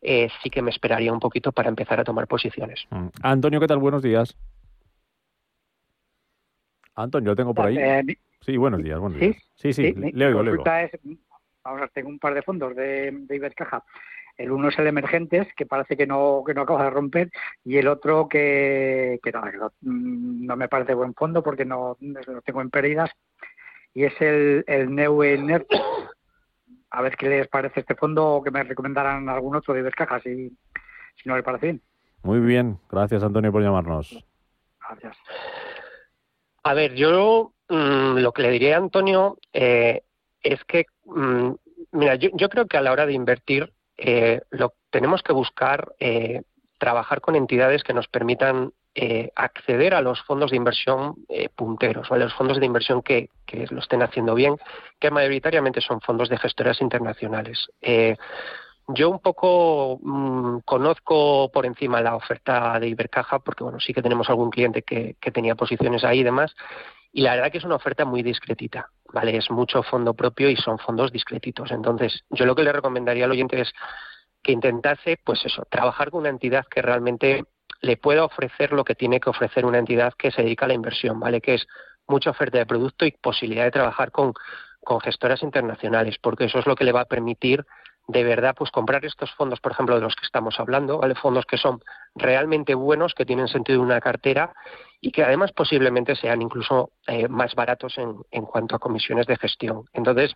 eh, 0.00 0.28
sí 0.42 0.50
que 0.50 0.62
me 0.62 0.70
esperaría 0.70 1.12
un 1.12 1.20
poquito 1.20 1.52
para 1.52 1.68
empezar 1.68 2.00
a 2.00 2.04
tomar 2.04 2.26
posiciones. 2.26 2.84
Mm. 2.90 3.08
Antonio, 3.22 3.60
¿qué 3.60 3.66
tal? 3.66 3.78
Buenos 3.78 4.02
días. 4.02 4.36
Antonio, 6.94 7.30
lo 7.30 7.36
tengo 7.36 7.54
por 7.54 7.66
ahí. 7.66 7.78
Eh, 7.78 8.02
sí, 8.40 8.56
buenos 8.56 8.82
días, 8.82 8.98
buenos 8.98 9.18
días. 9.18 9.36
Sí, 9.54 9.72
sí, 9.72 9.92
le 9.92 10.26
oigo, 10.26 10.42
le 10.42 10.50
oigo. 10.52 10.64
ahora 11.64 11.88
tengo 11.88 12.08
un 12.08 12.18
par 12.18 12.34
de 12.34 12.42
fondos 12.42 12.74
de, 12.74 13.10
de 13.12 13.36
Ibercaja 13.36 13.82
el 14.40 14.52
uno 14.52 14.68
es 14.68 14.78
el 14.78 14.86
emergentes, 14.86 15.46
que 15.54 15.66
parece 15.66 15.98
que 15.98 16.06
no, 16.06 16.42
que 16.46 16.54
no 16.54 16.62
acaba 16.62 16.84
de 16.84 16.90
romper, 16.90 17.30
y 17.62 17.76
el 17.76 17.88
otro 17.88 18.26
que, 18.26 19.20
que, 19.22 19.32
no, 19.32 19.42
no, 19.82 20.56
me 20.56 20.68
parece 20.68 20.94
buen 20.94 21.14
fondo 21.14 21.42
porque 21.42 21.66
no 21.66 21.98
lo 22.00 22.42
tengo 22.42 22.62
en 22.62 22.70
pérdidas, 22.70 23.10
y 23.92 24.04
es 24.04 24.14
el, 24.20 24.64
el 24.66 24.94
Neue 24.94 25.66
A 26.90 27.02
ver 27.02 27.16
qué 27.16 27.28
les 27.28 27.48
parece 27.48 27.80
este 27.80 27.94
fondo 27.94 28.26
o 28.26 28.42
que 28.42 28.50
me 28.50 28.62
recomendaran 28.62 29.28
algún 29.28 29.56
otro 29.56 29.74
de 29.74 29.80
Ibercaja, 29.80 30.20
si, 30.20 30.48
si 30.48 31.28
no 31.28 31.36
le 31.36 31.42
parece 31.42 31.66
bien. 31.66 31.82
Muy 32.22 32.40
bien, 32.40 32.78
gracias 32.90 33.22
Antonio 33.22 33.52
por 33.52 33.62
llamarnos. 33.62 34.24
Gracias. 34.80 35.16
A 36.62 36.72
ver, 36.72 36.94
yo 36.94 37.52
mm, 37.68 38.18
lo 38.18 38.32
que 38.32 38.42
le 38.42 38.50
diría 38.52 38.76
a 38.76 38.78
Antonio 38.78 39.38
eh, 39.52 40.02
es 40.42 40.64
que, 40.64 40.86
mm, 41.04 41.50
mira, 41.92 42.14
yo, 42.14 42.30
yo 42.32 42.48
creo 42.48 42.66
que 42.66 42.78
a 42.78 42.80
la 42.80 42.92
hora 42.92 43.04
de 43.04 43.12
invertir 43.12 43.70
eh, 44.02 44.40
lo 44.50 44.72
tenemos 44.90 45.22
que 45.22 45.34
buscar 45.34 45.92
eh, 46.00 46.42
trabajar 46.78 47.20
con 47.20 47.36
entidades 47.36 47.82
que 47.82 47.92
nos 47.92 48.08
permitan 48.08 48.72
eh, 48.94 49.30
acceder 49.36 49.94
a 49.94 50.00
los 50.00 50.22
fondos 50.22 50.50
de 50.50 50.56
inversión 50.56 51.14
punteros, 51.54 52.10
o 52.10 52.14
a 52.14 52.18
los 52.18 52.32
fondos 52.32 52.58
de 52.58 52.66
inversión 52.66 53.02
que, 53.02 53.28
lo 53.70 53.80
estén 53.80 54.02
haciendo 54.02 54.34
bien, 54.34 54.56
que 54.98 55.10
mayoritariamente 55.10 55.82
son 55.82 56.00
fondos 56.00 56.30
de 56.30 56.38
gestoras 56.38 56.80
internacionales. 56.80 57.68
yo 58.88 59.10
un 59.10 59.20
poco 59.20 59.98
mm, 60.02 60.60
conozco 60.64 61.50
por 61.52 61.66
encima 61.66 62.00
la 62.00 62.16
oferta 62.16 62.80
de 62.80 62.88
Ibercaja, 62.88 63.38
porque 63.38 63.62
bueno, 63.62 63.78
sí 63.78 63.92
que 63.92 64.02
tenemos 64.02 64.30
algún 64.30 64.50
cliente 64.50 64.82
que, 64.82 65.16
que 65.20 65.30
tenía 65.30 65.54
posiciones 65.54 66.02
ahí 66.02 66.20
y 66.20 66.24
demás, 66.24 66.56
y 67.12 67.22
la 67.22 67.34
verdad 67.34 67.50
que 67.50 67.58
es 67.58 67.64
una 67.64 67.76
oferta 67.76 68.04
muy 68.04 68.22
discretita, 68.22 68.90
¿vale? 69.12 69.36
Es 69.36 69.50
mucho 69.50 69.82
fondo 69.82 70.14
propio 70.14 70.48
y 70.48 70.56
son 70.56 70.78
fondos 70.78 71.12
discretitos. 71.12 71.70
Entonces, 71.70 72.24
yo 72.30 72.46
lo 72.46 72.54
que 72.54 72.62
le 72.62 72.72
recomendaría 72.72 73.24
al 73.24 73.32
oyente 73.32 73.60
es 73.60 73.72
que 74.42 74.52
intentase, 74.52 75.18
pues 75.24 75.44
eso, 75.44 75.66
trabajar 75.70 76.10
con 76.10 76.20
una 76.20 76.30
entidad 76.30 76.66
que 76.70 76.82
realmente 76.82 77.44
le 77.82 77.96
pueda 77.96 78.24
ofrecer 78.24 78.72
lo 78.72 78.84
que 78.84 78.94
tiene 78.94 79.20
que 79.20 79.30
ofrecer 79.30 79.64
una 79.64 79.78
entidad 79.78 80.12
que 80.16 80.30
se 80.30 80.42
dedica 80.42 80.66
a 80.66 80.68
la 80.68 80.74
inversión, 80.74 81.18
¿vale? 81.18 81.40
Que 81.40 81.54
es 81.54 81.66
mucha 82.06 82.30
oferta 82.30 82.58
de 82.58 82.66
producto 82.66 83.04
y 83.04 83.12
posibilidad 83.12 83.64
de 83.64 83.70
trabajar 83.70 84.10
con, 84.10 84.34
con 84.84 85.00
gestoras 85.00 85.42
internacionales, 85.42 86.16
porque 86.20 86.44
eso 86.44 86.58
es 86.58 86.66
lo 86.66 86.76
que 86.76 86.84
le 86.84 86.92
va 86.92 87.02
a 87.02 87.06
permitir 87.06 87.64
de 88.10 88.24
verdad 88.24 88.54
pues 88.56 88.70
comprar 88.70 89.04
estos 89.04 89.30
fondos, 89.34 89.60
por 89.60 89.72
ejemplo, 89.72 89.94
de 89.94 90.00
los 90.00 90.16
que 90.16 90.24
estamos 90.24 90.58
hablando, 90.58 90.98
¿vale? 90.98 91.14
Fondos 91.14 91.46
que 91.46 91.56
son 91.56 91.80
realmente 92.14 92.74
buenos, 92.74 93.14
que 93.14 93.24
tienen 93.24 93.48
sentido 93.48 93.78
en 93.78 93.86
una 93.86 94.00
cartera 94.00 94.52
y 95.00 95.12
que 95.12 95.22
además 95.22 95.52
posiblemente 95.52 96.16
sean 96.16 96.42
incluso 96.42 96.90
eh, 97.06 97.28
más 97.28 97.54
baratos 97.54 97.96
en, 97.98 98.16
en 98.30 98.44
cuanto 98.44 98.74
a 98.74 98.78
comisiones 98.78 99.26
de 99.26 99.36
gestión. 99.36 99.84
Entonces, 99.92 100.34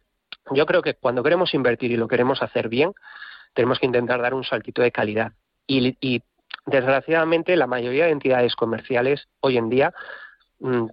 yo 0.53 0.67
creo 0.67 0.83
que 0.83 0.95
cuando 0.95 1.23
queremos 1.23 1.53
invertir 1.55 1.91
y 1.91 1.97
lo 1.97 2.07
queremos 2.07 2.43
hacer 2.43 2.69
bien, 2.69 2.93
tenemos 3.55 3.79
que 3.79 3.87
intentar 3.87 4.21
dar 4.21 4.35
un 4.35 4.45
saltito 4.45 4.83
de 4.83 4.93
calidad. 4.93 5.33
Y, 5.67 5.97
y 6.01 6.23
desgraciadamente 6.67 7.57
la 7.57 7.67
mayoría 7.67 8.07
de 8.07 8.13
entidades 8.13 8.55
comerciales 8.55 9.27
hoy 9.41 9.57
en 9.59 9.69
día 9.69 9.93
mm, 10.61 10.87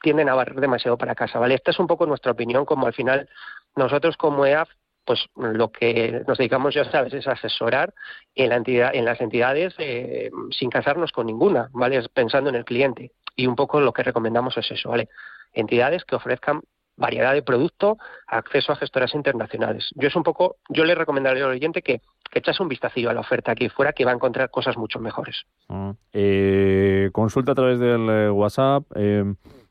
tienden 0.00 0.28
a 0.28 0.34
barrer 0.34 0.60
demasiado 0.60 0.98
para 0.98 1.14
casa, 1.14 1.38
¿vale? 1.38 1.54
Esta 1.54 1.70
es 1.70 1.78
un 1.78 1.86
poco 1.86 2.06
nuestra 2.06 2.32
opinión, 2.32 2.64
como 2.64 2.86
al 2.86 2.94
final 2.94 3.28
nosotros 3.76 4.16
como 4.16 4.44
EAF 4.44 4.68
pues 5.06 5.26
lo 5.36 5.70
que 5.70 6.22
nos 6.26 6.36
dedicamos, 6.36 6.74
ya 6.74 6.84
sabes, 6.90 7.14
es 7.14 7.26
asesorar 7.28 7.94
en, 8.34 8.50
la 8.50 8.56
entidad, 8.56 8.90
en 8.92 9.04
las 9.04 9.20
entidades 9.20 9.72
eh, 9.78 10.30
sin 10.50 10.68
casarnos 10.68 11.12
con 11.12 11.26
ninguna, 11.26 11.70
¿vale? 11.72 12.02
Pensando 12.12 12.50
en 12.50 12.56
el 12.56 12.64
cliente. 12.64 13.12
Y 13.36 13.46
un 13.46 13.54
poco 13.54 13.80
lo 13.80 13.92
que 13.92 14.02
recomendamos 14.02 14.56
es 14.58 14.70
eso, 14.70 14.90
¿vale? 14.90 15.08
Entidades 15.52 16.04
que 16.04 16.16
ofrezcan 16.16 16.60
variedad 16.96 17.34
de 17.34 17.42
producto, 17.42 17.98
acceso 18.26 18.72
a 18.72 18.76
gestoras 18.76 19.14
internacionales. 19.14 19.90
Yo 19.94 20.08
es 20.08 20.16
un 20.16 20.22
poco, 20.22 20.56
yo 20.68 20.84
le 20.84 20.94
recomendaría 20.94 21.44
al 21.44 21.50
oyente 21.50 21.82
que, 21.82 22.00
que 22.30 22.38
echase 22.38 22.62
un 22.62 22.68
vistacillo 22.68 23.10
a 23.10 23.14
la 23.14 23.20
oferta 23.20 23.52
aquí 23.52 23.68
fuera, 23.68 23.92
que 23.92 24.04
va 24.04 24.10
a 24.10 24.14
encontrar 24.14 24.50
cosas 24.50 24.76
mucho 24.76 24.98
mejores. 24.98 25.44
Mm. 25.68 25.90
Eh, 26.12 27.10
consulta 27.12 27.52
a 27.52 27.54
través 27.54 27.78
del 27.78 28.08
eh, 28.08 28.30
WhatsApp. 28.30 28.84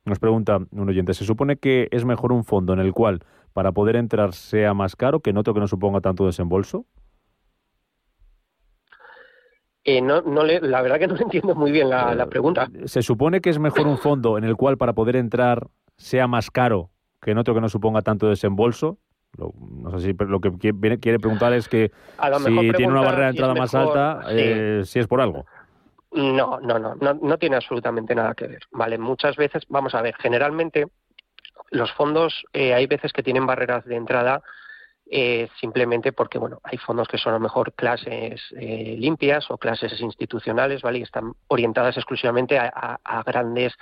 Nos 0.06 0.20
pregunta 0.20 0.60
un 0.72 0.90
oyente, 0.90 1.14
¿se 1.14 1.26
supone 1.26 1.58
que 1.58 1.88
es 1.92 2.06
mejor 2.06 2.32
un 2.32 2.44
fondo 2.44 2.74
en 2.74 2.80
el 2.80 2.94
cual 2.94 3.22
para 3.54 3.72
poder 3.72 3.96
entrar 3.96 4.34
sea 4.34 4.74
más 4.74 4.96
caro, 4.96 5.20
que 5.20 5.34
noto 5.34 5.54
que 5.54 5.60
no 5.60 5.68
suponga 5.68 6.00
tanto 6.02 6.26
desembolso? 6.26 6.86
Eh, 9.84 10.02
no, 10.02 10.22
no 10.22 10.44
le, 10.44 10.62
la 10.62 10.82
verdad 10.82 11.00
que 11.00 11.08
no 11.08 11.16
entiendo 11.18 11.56
muy 11.56 11.72
bien 11.72 11.90
la, 11.90 12.14
la, 12.16 12.28
pregunta. 12.28 12.70
¿Se 12.86 13.02
supone 13.02 13.42
que 13.42 13.50
es 13.50 13.60
mejor 13.60 13.88
un 13.88 13.98
fondo 13.98 14.38
en 14.38 14.44
el 14.44 14.56
cual 14.56 14.78
para 14.78 14.94
poder 14.94 15.16
entrar 15.16 15.68
sea 15.98 16.28
más 16.28 16.52
caro, 16.52 16.90
que 17.22 17.34
noto 17.34 17.54
que 17.54 17.62
no 17.62 17.70
suponga 17.70 18.02
tanto 18.02 18.28
desembolso? 18.28 19.00
Lo, 19.38 19.54
no 19.60 19.92
sé 20.00 20.08
si 20.08 20.16
lo 20.18 20.40
que 20.40 20.52
quiere, 20.58 21.20
preguntar 21.20 21.54
es 21.54 21.68
que 21.68 21.92
si 22.46 22.72
tiene 22.72 22.92
una 22.92 23.02
barrera 23.02 23.26
de 23.26 23.30
entrada 23.32 23.54
si 23.54 23.60
más 23.60 23.76
alta, 23.76 24.22
sí. 24.28 24.36
eh, 24.38 24.82
si 24.86 25.00
es 25.00 25.08
por 25.08 25.22
algo. 25.22 25.46
No, 26.16 26.62
no, 26.62 26.80
no, 26.80 26.96
no, 26.96 27.14
no 27.14 27.38
tiene 27.38 27.58
absolutamente 27.58 28.16
nada 28.16 28.34
que 28.34 28.48
ver. 28.48 28.64
Vale, 28.72 28.98
muchas 28.98 29.36
veces, 29.36 29.64
vamos 29.68 29.94
a 29.96 30.02
ver, 30.02 30.16
generalmente 30.16 30.88
los 31.72 31.92
fondos 31.92 32.46
eh, 32.54 32.74
hay 32.74 32.88
veces 32.88 33.12
que 33.12 33.22
tienen 33.22 33.46
barreras 33.46 33.84
de 33.84 33.98
entrada 33.98 34.42
eh, 35.08 35.50
simplemente 35.60 36.14
porque 36.14 36.40
bueno 36.40 36.60
hay 36.64 36.80
fondos 36.80 37.08
que 37.08 37.20
son 37.20 37.34
a 37.34 37.36
lo 37.36 37.40
mejor 37.40 37.74
clases 37.74 38.42
eh, 38.58 38.96
limpias 38.98 39.52
o 39.52 39.58
clases 39.60 40.02
institucionales 40.02 40.82
vale 40.82 40.98
y 40.98 41.02
están 41.04 41.34
orientadas 41.48 41.96
exclusivamente 41.98 42.58
a, 42.58 43.00
grandes 43.24 43.74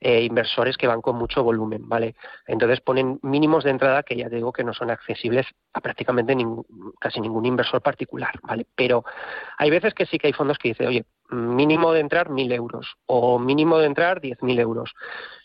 eh, 0.00 0.20
inversores 0.20 0.76
que 0.76 0.86
van 0.86 1.00
con 1.00 1.16
mucho 1.16 1.42
volumen 1.42 1.88
vale 1.88 2.14
entonces 2.46 2.82
ponen 2.82 3.18
mínimos 3.22 3.64
de 3.64 3.70
entrada 3.70 4.02
que 4.02 4.16
ya 4.16 4.28
digo 4.28 4.52
que 4.52 4.64
no 4.64 4.74
son 4.74 4.90
accesibles 4.90 5.46
a 5.72 5.80
prácticamente 5.80 6.36
casi 7.00 7.22
ningún 7.22 7.46
inversor 7.46 7.80
particular 7.80 8.34
vale 8.42 8.66
pero 8.74 9.02
hay 9.56 9.70
veces 9.70 9.94
que 9.94 10.04
sí 10.04 10.18
que 10.18 10.26
hay 10.26 10.34
fondos 10.34 10.58
que 10.58 10.68
dicen 10.68 10.88
oye 10.88 11.06
mínimo 11.30 11.94
de 11.94 12.00
entrar 12.00 12.28
mil 12.28 12.52
euros 12.52 12.96
o 13.06 13.38
mínimo 13.38 13.78
de 13.78 13.86
entrar 13.86 14.20
diez 14.20 14.42
mil 14.42 14.58
euros 14.58 14.92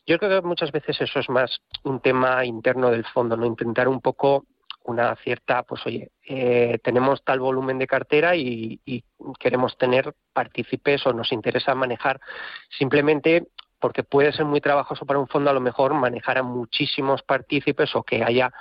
yo 0.06 0.18
creo 0.20 0.42
que 0.42 0.48
muchas 0.48 0.74
veces 0.74 1.00
eso 1.00 1.20
es 1.20 1.30
más 1.30 1.62
un 1.84 2.02
tema 2.02 2.44
interno 2.44 2.92
del 2.92 3.06
fondo 3.06 3.38
no 3.38 3.46
intentar 3.46 3.88
un 3.88 4.02
poco 4.02 4.46
una 4.84 5.16
cierta, 5.18 5.64
pues 5.64 5.86
oye, 5.86 6.12
eh, 6.28 6.80
tenemos 6.84 7.24
tal 7.24 7.40
volumen 7.40 7.78
de 7.78 7.88
cartera 7.88 8.36
y, 8.36 8.80
y, 8.86 9.04
queremos 9.40 9.78
tener 9.78 10.14
partícipes 10.34 11.06
o 11.06 11.14
nos 11.14 11.32
interesa 11.32 11.76
manejar 11.76 12.20
simplemente 12.78 13.48
porque 13.80 14.04
puede 14.04 14.32
ser 14.32 14.46
muy 14.46 14.62
trabajoso 14.62 15.06
para 15.06 15.20
un 15.20 15.28
fondo 15.28 15.50
a 15.50 15.54
lo 15.54 15.60
mejor 15.60 15.94
manejar 15.94 16.38
a 16.38 16.44
muchísimos 16.44 17.24
partícipes 17.24 17.96
o 17.96 18.04
que 18.04 18.24
haya 18.24 18.52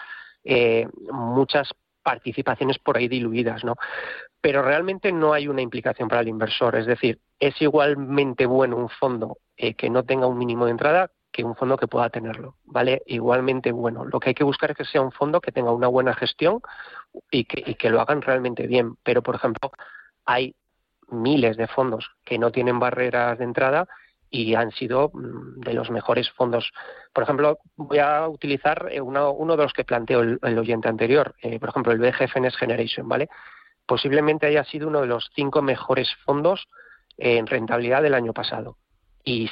eh, 0.45 0.89
muchas 1.13 1.71
participaciones 2.03 2.79
por 2.79 2.97
ahí 2.97 3.09
diluidas, 3.09 3.63
¿no? 3.63 3.77
Pero 4.41 4.63
realmente 4.63 5.13
no 5.13 5.35
hay 5.35 5.49
una 5.49 5.61
implicación 5.61 6.09
para 6.09 6.23
el 6.23 6.29
inversor, 6.29 6.77
es 6.77 6.87
decir, 6.87 7.21
es 7.39 7.61
igualmente 7.61 8.47
bueno 8.47 8.77
un 8.77 8.89
fondo 8.89 9.39
eh, 9.57 9.75
que 9.75 9.91
no 9.91 10.05
tenga 10.05 10.27
un 10.27 10.39
mínimo 10.39 10.65
de 10.65 10.71
entrada 10.73 11.11
que 11.33 11.45
un 11.45 11.55
fondo 11.55 11.77
que 11.77 11.87
pueda 11.87 12.11
tenerlo, 12.11 12.57
¿vale? 12.65 13.03
Igualmente 13.07 13.73
bueno. 13.73 14.05
Lo 14.05 14.19
que 14.19 14.31
hay 14.31 14.35
que 14.35 14.45
buscar 14.45 14.73
es 14.73 14.77
que 14.77 14.85
sea 14.85 15.03
un 15.03 15.13
fondo 15.13 15.41
que 15.41 15.53
tenga 15.53 15.73
una 15.73 15.87
buena 15.87 16.15
gestión 16.15 16.61
y 17.31 17.45
que, 17.45 17.91
lo 17.91 18.01
hagan 18.01 18.23
realmente 18.23 18.67
bien. 18.67 18.97
Pero, 19.03 19.23
por 19.23 19.37
ejemplo, 19.37 19.71
hay 20.25 20.55
miles 21.09 21.57
de 21.57 21.67
fondos 21.67 22.11
que 22.25 22.39
no 22.39 22.51
tienen 22.51 22.79
barreras 22.79 23.39
de 23.39 23.45
entrada 23.45 23.87
y 24.29 24.55
han 24.55 24.71
sido 24.73 25.11
mm, 25.13 25.61
de 25.61 25.75
los 25.75 25.91
mejores 25.91 26.31
fondos. 26.31 26.73
Por 27.13 27.25
ejemplo, 27.25 27.59
voy 27.77 27.99
a 27.99 28.29
utilizar 28.29 28.89
eh, 28.91 29.01
uno, 29.01 29.33
uno 29.33 29.57
de 29.57 29.65
los 29.65 29.73
que 29.73 29.85
planteó 29.85 30.21
el, 30.21 30.39
el 30.43 30.59
oyente 30.59 30.89
anterior, 30.89 31.35
eh, 31.43 31.59
por 31.59 31.71
ejemplo, 31.71 31.93
el 31.93 31.99
BGF 31.99 32.37
Next 32.37 32.59
Generation, 32.59 33.09
¿vale? 33.09 33.29
Posiblemente 33.87 34.47
haya 34.47 34.65
sido 34.65 34.89
uno 34.89 35.01
de 35.01 35.09
los 35.09 35.31
cinco 35.35 35.63
mejores 35.63 36.09
fondos 36.25 36.69
en 37.17 37.47
rentabilidad 37.47 38.03
del 38.03 38.15
año 38.15 38.33
pasado. 38.33 38.77
Y 39.25 39.51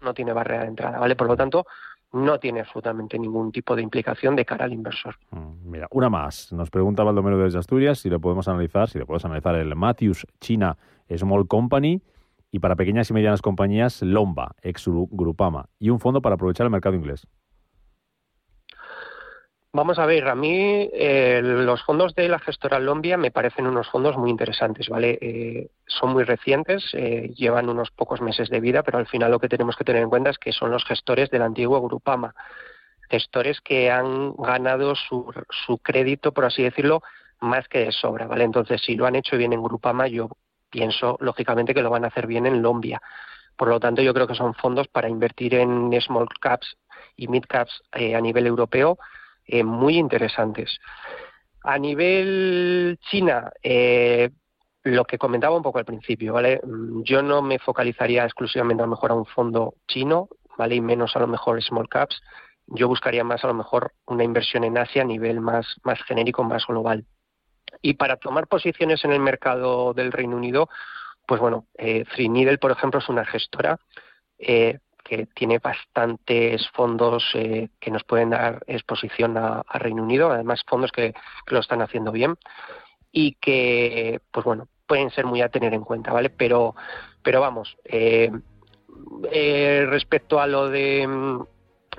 no 0.00 0.14
tiene 0.14 0.32
barrera 0.32 0.62
de 0.62 0.68
entrada, 0.68 0.98
¿vale? 0.98 1.16
Por 1.16 1.26
lo 1.26 1.36
tanto, 1.36 1.66
no 2.12 2.38
tiene 2.38 2.60
absolutamente 2.60 3.18
ningún 3.18 3.52
tipo 3.52 3.76
de 3.76 3.82
implicación 3.82 4.34
de 4.36 4.44
cara 4.44 4.64
al 4.64 4.72
inversor. 4.72 5.16
Mm, 5.30 5.70
mira, 5.70 5.88
una 5.90 6.08
más. 6.08 6.52
Nos 6.52 6.70
pregunta 6.70 7.02
Baldomero 7.02 7.38
desde 7.38 7.58
Asturias 7.58 7.98
si 7.98 8.10
le 8.10 8.18
podemos 8.18 8.48
analizar, 8.48 8.88
si 8.88 8.98
le 8.98 9.06
podemos 9.06 9.24
analizar 9.24 9.54
el 9.56 9.74
Matthews 9.74 10.26
China 10.40 10.76
Small 11.14 11.46
Company 11.46 12.02
y 12.50 12.60
para 12.60 12.76
pequeñas 12.76 13.10
y 13.10 13.12
medianas 13.12 13.42
compañías 13.42 14.02
Lomba, 14.02 14.54
ex 14.62 14.86
Grupama, 14.86 15.68
y 15.78 15.90
un 15.90 16.00
fondo 16.00 16.22
para 16.22 16.36
aprovechar 16.36 16.64
el 16.64 16.70
mercado 16.70 16.96
inglés. 16.96 17.26
Vamos 19.70 19.98
a 19.98 20.06
ver, 20.06 20.26
a 20.28 20.34
mí 20.34 20.88
eh, 20.94 21.40
los 21.42 21.82
fondos 21.84 22.14
de 22.14 22.28
la 22.28 22.38
gestora 22.38 22.78
Lombia 22.78 23.18
me 23.18 23.30
parecen 23.30 23.66
unos 23.66 23.86
fondos 23.90 24.16
muy 24.16 24.30
interesantes, 24.30 24.88
¿vale? 24.88 25.18
Eh, 25.20 25.68
son 25.86 26.12
muy 26.14 26.24
recientes, 26.24 26.88
eh, 26.94 27.30
llevan 27.36 27.68
unos 27.68 27.90
pocos 27.90 28.22
meses 28.22 28.48
de 28.48 28.60
vida, 28.60 28.82
pero 28.82 28.96
al 28.96 29.06
final 29.06 29.30
lo 29.30 29.38
que 29.38 29.48
tenemos 29.48 29.76
que 29.76 29.84
tener 29.84 30.02
en 30.02 30.08
cuenta 30.08 30.30
es 30.30 30.38
que 30.38 30.52
son 30.52 30.70
los 30.70 30.86
gestores 30.86 31.28
del 31.28 31.42
antiguo 31.42 31.82
Grupama, 31.82 32.34
gestores 33.10 33.60
que 33.60 33.90
han 33.90 34.34
ganado 34.36 34.94
su, 34.94 35.30
su 35.66 35.76
crédito, 35.78 36.32
por 36.32 36.46
así 36.46 36.62
decirlo, 36.62 37.02
más 37.40 37.68
que 37.68 37.80
de 37.80 37.92
sobra, 37.92 38.26
¿vale? 38.26 38.44
Entonces, 38.44 38.80
si 38.80 38.96
lo 38.96 39.04
han 39.04 39.16
hecho 39.16 39.36
bien 39.36 39.52
en 39.52 39.62
Grupama, 39.62 40.08
yo 40.08 40.30
pienso, 40.70 41.18
lógicamente, 41.20 41.74
que 41.74 41.82
lo 41.82 41.90
van 41.90 42.04
a 42.04 42.08
hacer 42.08 42.26
bien 42.26 42.46
en 42.46 42.62
Lombia. 42.62 43.02
Por 43.54 43.68
lo 43.68 43.78
tanto, 43.80 44.00
yo 44.00 44.14
creo 44.14 44.26
que 44.26 44.34
son 44.34 44.54
fondos 44.54 44.88
para 44.88 45.10
invertir 45.10 45.54
en 45.54 45.92
small 46.00 46.28
caps 46.40 46.76
y 47.16 47.28
mid 47.28 47.44
caps 47.46 47.82
eh, 47.92 48.14
a 48.14 48.20
nivel 48.20 48.46
europeo, 48.46 48.98
eh, 49.48 49.64
muy 49.64 49.96
interesantes. 49.96 50.78
A 51.64 51.78
nivel 51.78 52.98
China, 53.10 53.50
eh, 53.62 54.30
lo 54.84 55.04
que 55.04 55.18
comentaba 55.18 55.56
un 55.56 55.62
poco 55.62 55.78
al 55.78 55.84
principio, 55.84 56.34
¿vale? 56.34 56.60
Mm, 56.62 57.02
yo 57.02 57.22
no 57.22 57.42
me 57.42 57.58
focalizaría 57.58 58.24
exclusivamente 58.24 58.82
a 58.82 58.86
lo 58.86 58.90
mejor 58.90 59.10
a 59.10 59.14
un 59.14 59.26
fondo 59.26 59.74
chino, 59.88 60.28
¿vale? 60.56 60.76
Y 60.76 60.80
menos 60.80 61.16
a 61.16 61.20
lo 61.20 61.26
mejor 61.26 61.62
small 61.62 61.88
caps. 61.88 62.20
Yo 62.66 62.88
buscaría 62.88 63.24
más 63.24 63.42
a 63.44 63.48
lo 63.48 63.54
mejor 63.54 63.92
una 64.06 64.24
inversión 64.24 64.64
en 64.64 64.76
Asia 64.76 65.02
a 65.02 65.06
nivel 65.06 65.40
más, 65.40 65.66
más 65.82 66.02
genérico, 66.04 66.44
más 66.44 66.66
global. 66.66 67.06
Y 67.80 67.94
para 67.94 68.16
tomar 68.16 68.46
posiciones 68.46 69.04
en 69.04 69.12
el 69.12 69.20
mercado 69.20 69.94
del 69.94 70.12
Reino 70.12 70.36
Unido, 70.36 70.68
pues 71.26 71.40
bueno, 71.40 71.66
eh, 71.78 72.04
Needle, 72.18 72.58
por 72.58 72.70
ejemplo, 72.70 73.00
es 73.00 73.08
una 73.08 73.24
gestora 73.24 73.78
eh, 74.38 74.78
que 75.08 75.26
tiene 75.34 75.58
bastantes 75.58 76.68
fondos 76.70 77.24
eh, 77.34 77.70
que 77.80 77.90
nos 77.90 78.04
pueden 78.04 78.30
dar 78.30 78.62
exposición 78.66 79.38
a, 79.38 79.62
Reino 79.72 80.02
Unido, 80.02 80.30
además 80.30 80.62
fondos 80.66 80.92
que, 80.92 81.14
lo 81.46 81.60
están 81.60 81.80
haciendo 81.80 82.12
bien 82.12 82.36
y 83.10 83.32
que, 83.40 84.20
pues 84.30 84.44
bueno, 84.44 84.68
pueden 84.86 85.10
ser 85.10 85.24
muy 85.24 85.40
a 85.40 85.48
tener 85.48 85.72
en 85.72 85.82
cuenta, 85.82 86.12
¿vale? 86.12 86.28
Pero, 86.28 86.74
pero 87.22 87.40
vamos, 87.40 87.76
eh, 87.84 88.30
eh, 89.32 89.86
respecto 89.88 90.40
a 90.40 90.46
lo 90.46 90.68
de 90.68 91.06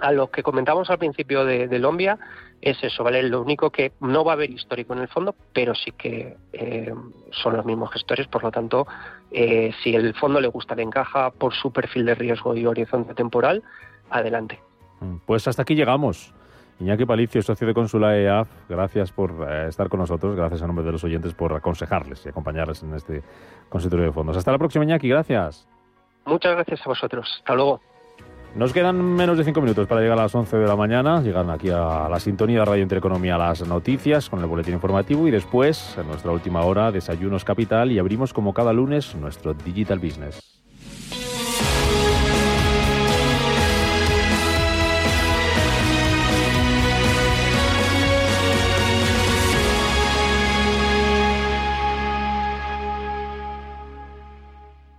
a 0.02 0.12
lo 0.12 0.30
que 0.30 0.44
comentamos 0.44 0.90
al 0.90 0.98
principio 0.98 1.46
de, 1.46 1.68
de 1.68 1.80
Lombia, 1.80 2.18
es 2.62 2.84
eso, 2.84 3.04
¿vale? 3.04 3.24
Lo 3.24 3.42
único 3.42 3.70
que 3.70 3.94
no 4.02 4.24
va 4.24 4.34
a 4.34 4.36
haber 4.36 4.50
histórico 4.50 4.94
en 4.94 5.00
el 5.00 5.08
fondo, 5.08 5.36
pero 5.54 5.74
sí 5.76 5.92
que 5.92 6.36
eh, 6.54 6.94
son 7.32 7.56
los 7.56 7.66
mismos 7.66 7.92
gestores, 7.92 8.28
por 8.28 8.44
lo 8.44 8.52
tanto, 8.52 8.88
eh, 9.32 9.72
si 9.84 9.96
el 9.96 10.14
fondo 10.14 10.42
le 10.42 10.48
gusta, 10.48 10.76
le 10.76 10.84
encaja 10.84 11.32
por 11.32 11.54
su 11.54 11.72
perfil 11.72 12.06
de 12.06 12.16
riesgo 12.16 12.56
y 12.56 12.66
horizonte 12.66 13.14
temporal, 13.14 13.64
adelante. 14.10 14.60
Mm, 15.00 15.18
pues 15.26 15.48
hasta 15.48 15.62
aquí 15.62 15.76
llegamos. 15.76 16.34
Iñaki 16.80 17.06
Palicio, 17.06 17.42
socio 17.42 17.68
de 17.68 17.74
Consula 17.74 18.18
EAF, 18.18 18.48
gracias 18.70 19.12
por 19.12 19.46
eh, 19.50 19.68
estar 19.68 19.90
con 19.90 20.00
nosotros, 20.00 20.36
gracias 20.36 20.62
a 20.62 20.68
nombre 20.68 20.86
de 20.86 20.94
los 20.94 21.04
oyentes 21.04 21.34
por 21.34 21.54
aconsejarles 21.54 22.26
y 22.26 22.30
acompañarles 22.30 22.84
en 22.84 22.94
este 22.94 23.22
consultorio 23.68 24.06
de 24.06 24.12
fondos. 24.14 24.38
Hasta 24.38 24.52
la 24.52 24.58
próxima, 24.58 24.86
Iñaki, 24.86 25.10
gracias. 25.10 25.68
Muchas 26.26 26.54
gracias 26.54 26.82
a 26.86 26.90
vosotros. 26.90 27.28
Hasta 27.40 27.56
luego. 27.56 27.82
Nos 28.56 28.74
quedan 28.74 29.00
menos 29.16 29.38
de 29.38 29.44
cinco 29.44 29.62
minutos 29.62 29.88
para 29.88 30.02
llegar 30.02 30.18
a 30.18 30.24
las 30.24 30.34
11 30.34 30.58
de 30.58 30.68
la 30.68 30.76
mañana. 30.76 31.22
Llegan 31.22 31.50
aquí 31.50 31.70
a 31.70 32.10
la 32.10 32.20
sintonía 32.20 32.66
Radio 32.66 32.82
Intereconomía 32.82 33.38
las 33.38 33.66
noticias 33.66 34.30
con 34.30 34.40
el 34.40 34.48
boletín 34.48 34.74
informativo 34.74 35.28
y 35.28 35.32
después, 35.32 35.96
en 35.98 36.08
nuestra 36.08 36.32
última 36.32 36.62
hora, 36.62 36.92
Desayunos 36.92 37.46
Capital 37.46 37.92
y 37.92 38.00
abrimos 38.00 38.34
como 38.34 38.54
cada 38.54 38.74
lunes 38.74 39.16
nuestro 39.16 39.54
Digital 39.54 40.00
Business. 40.00 40.59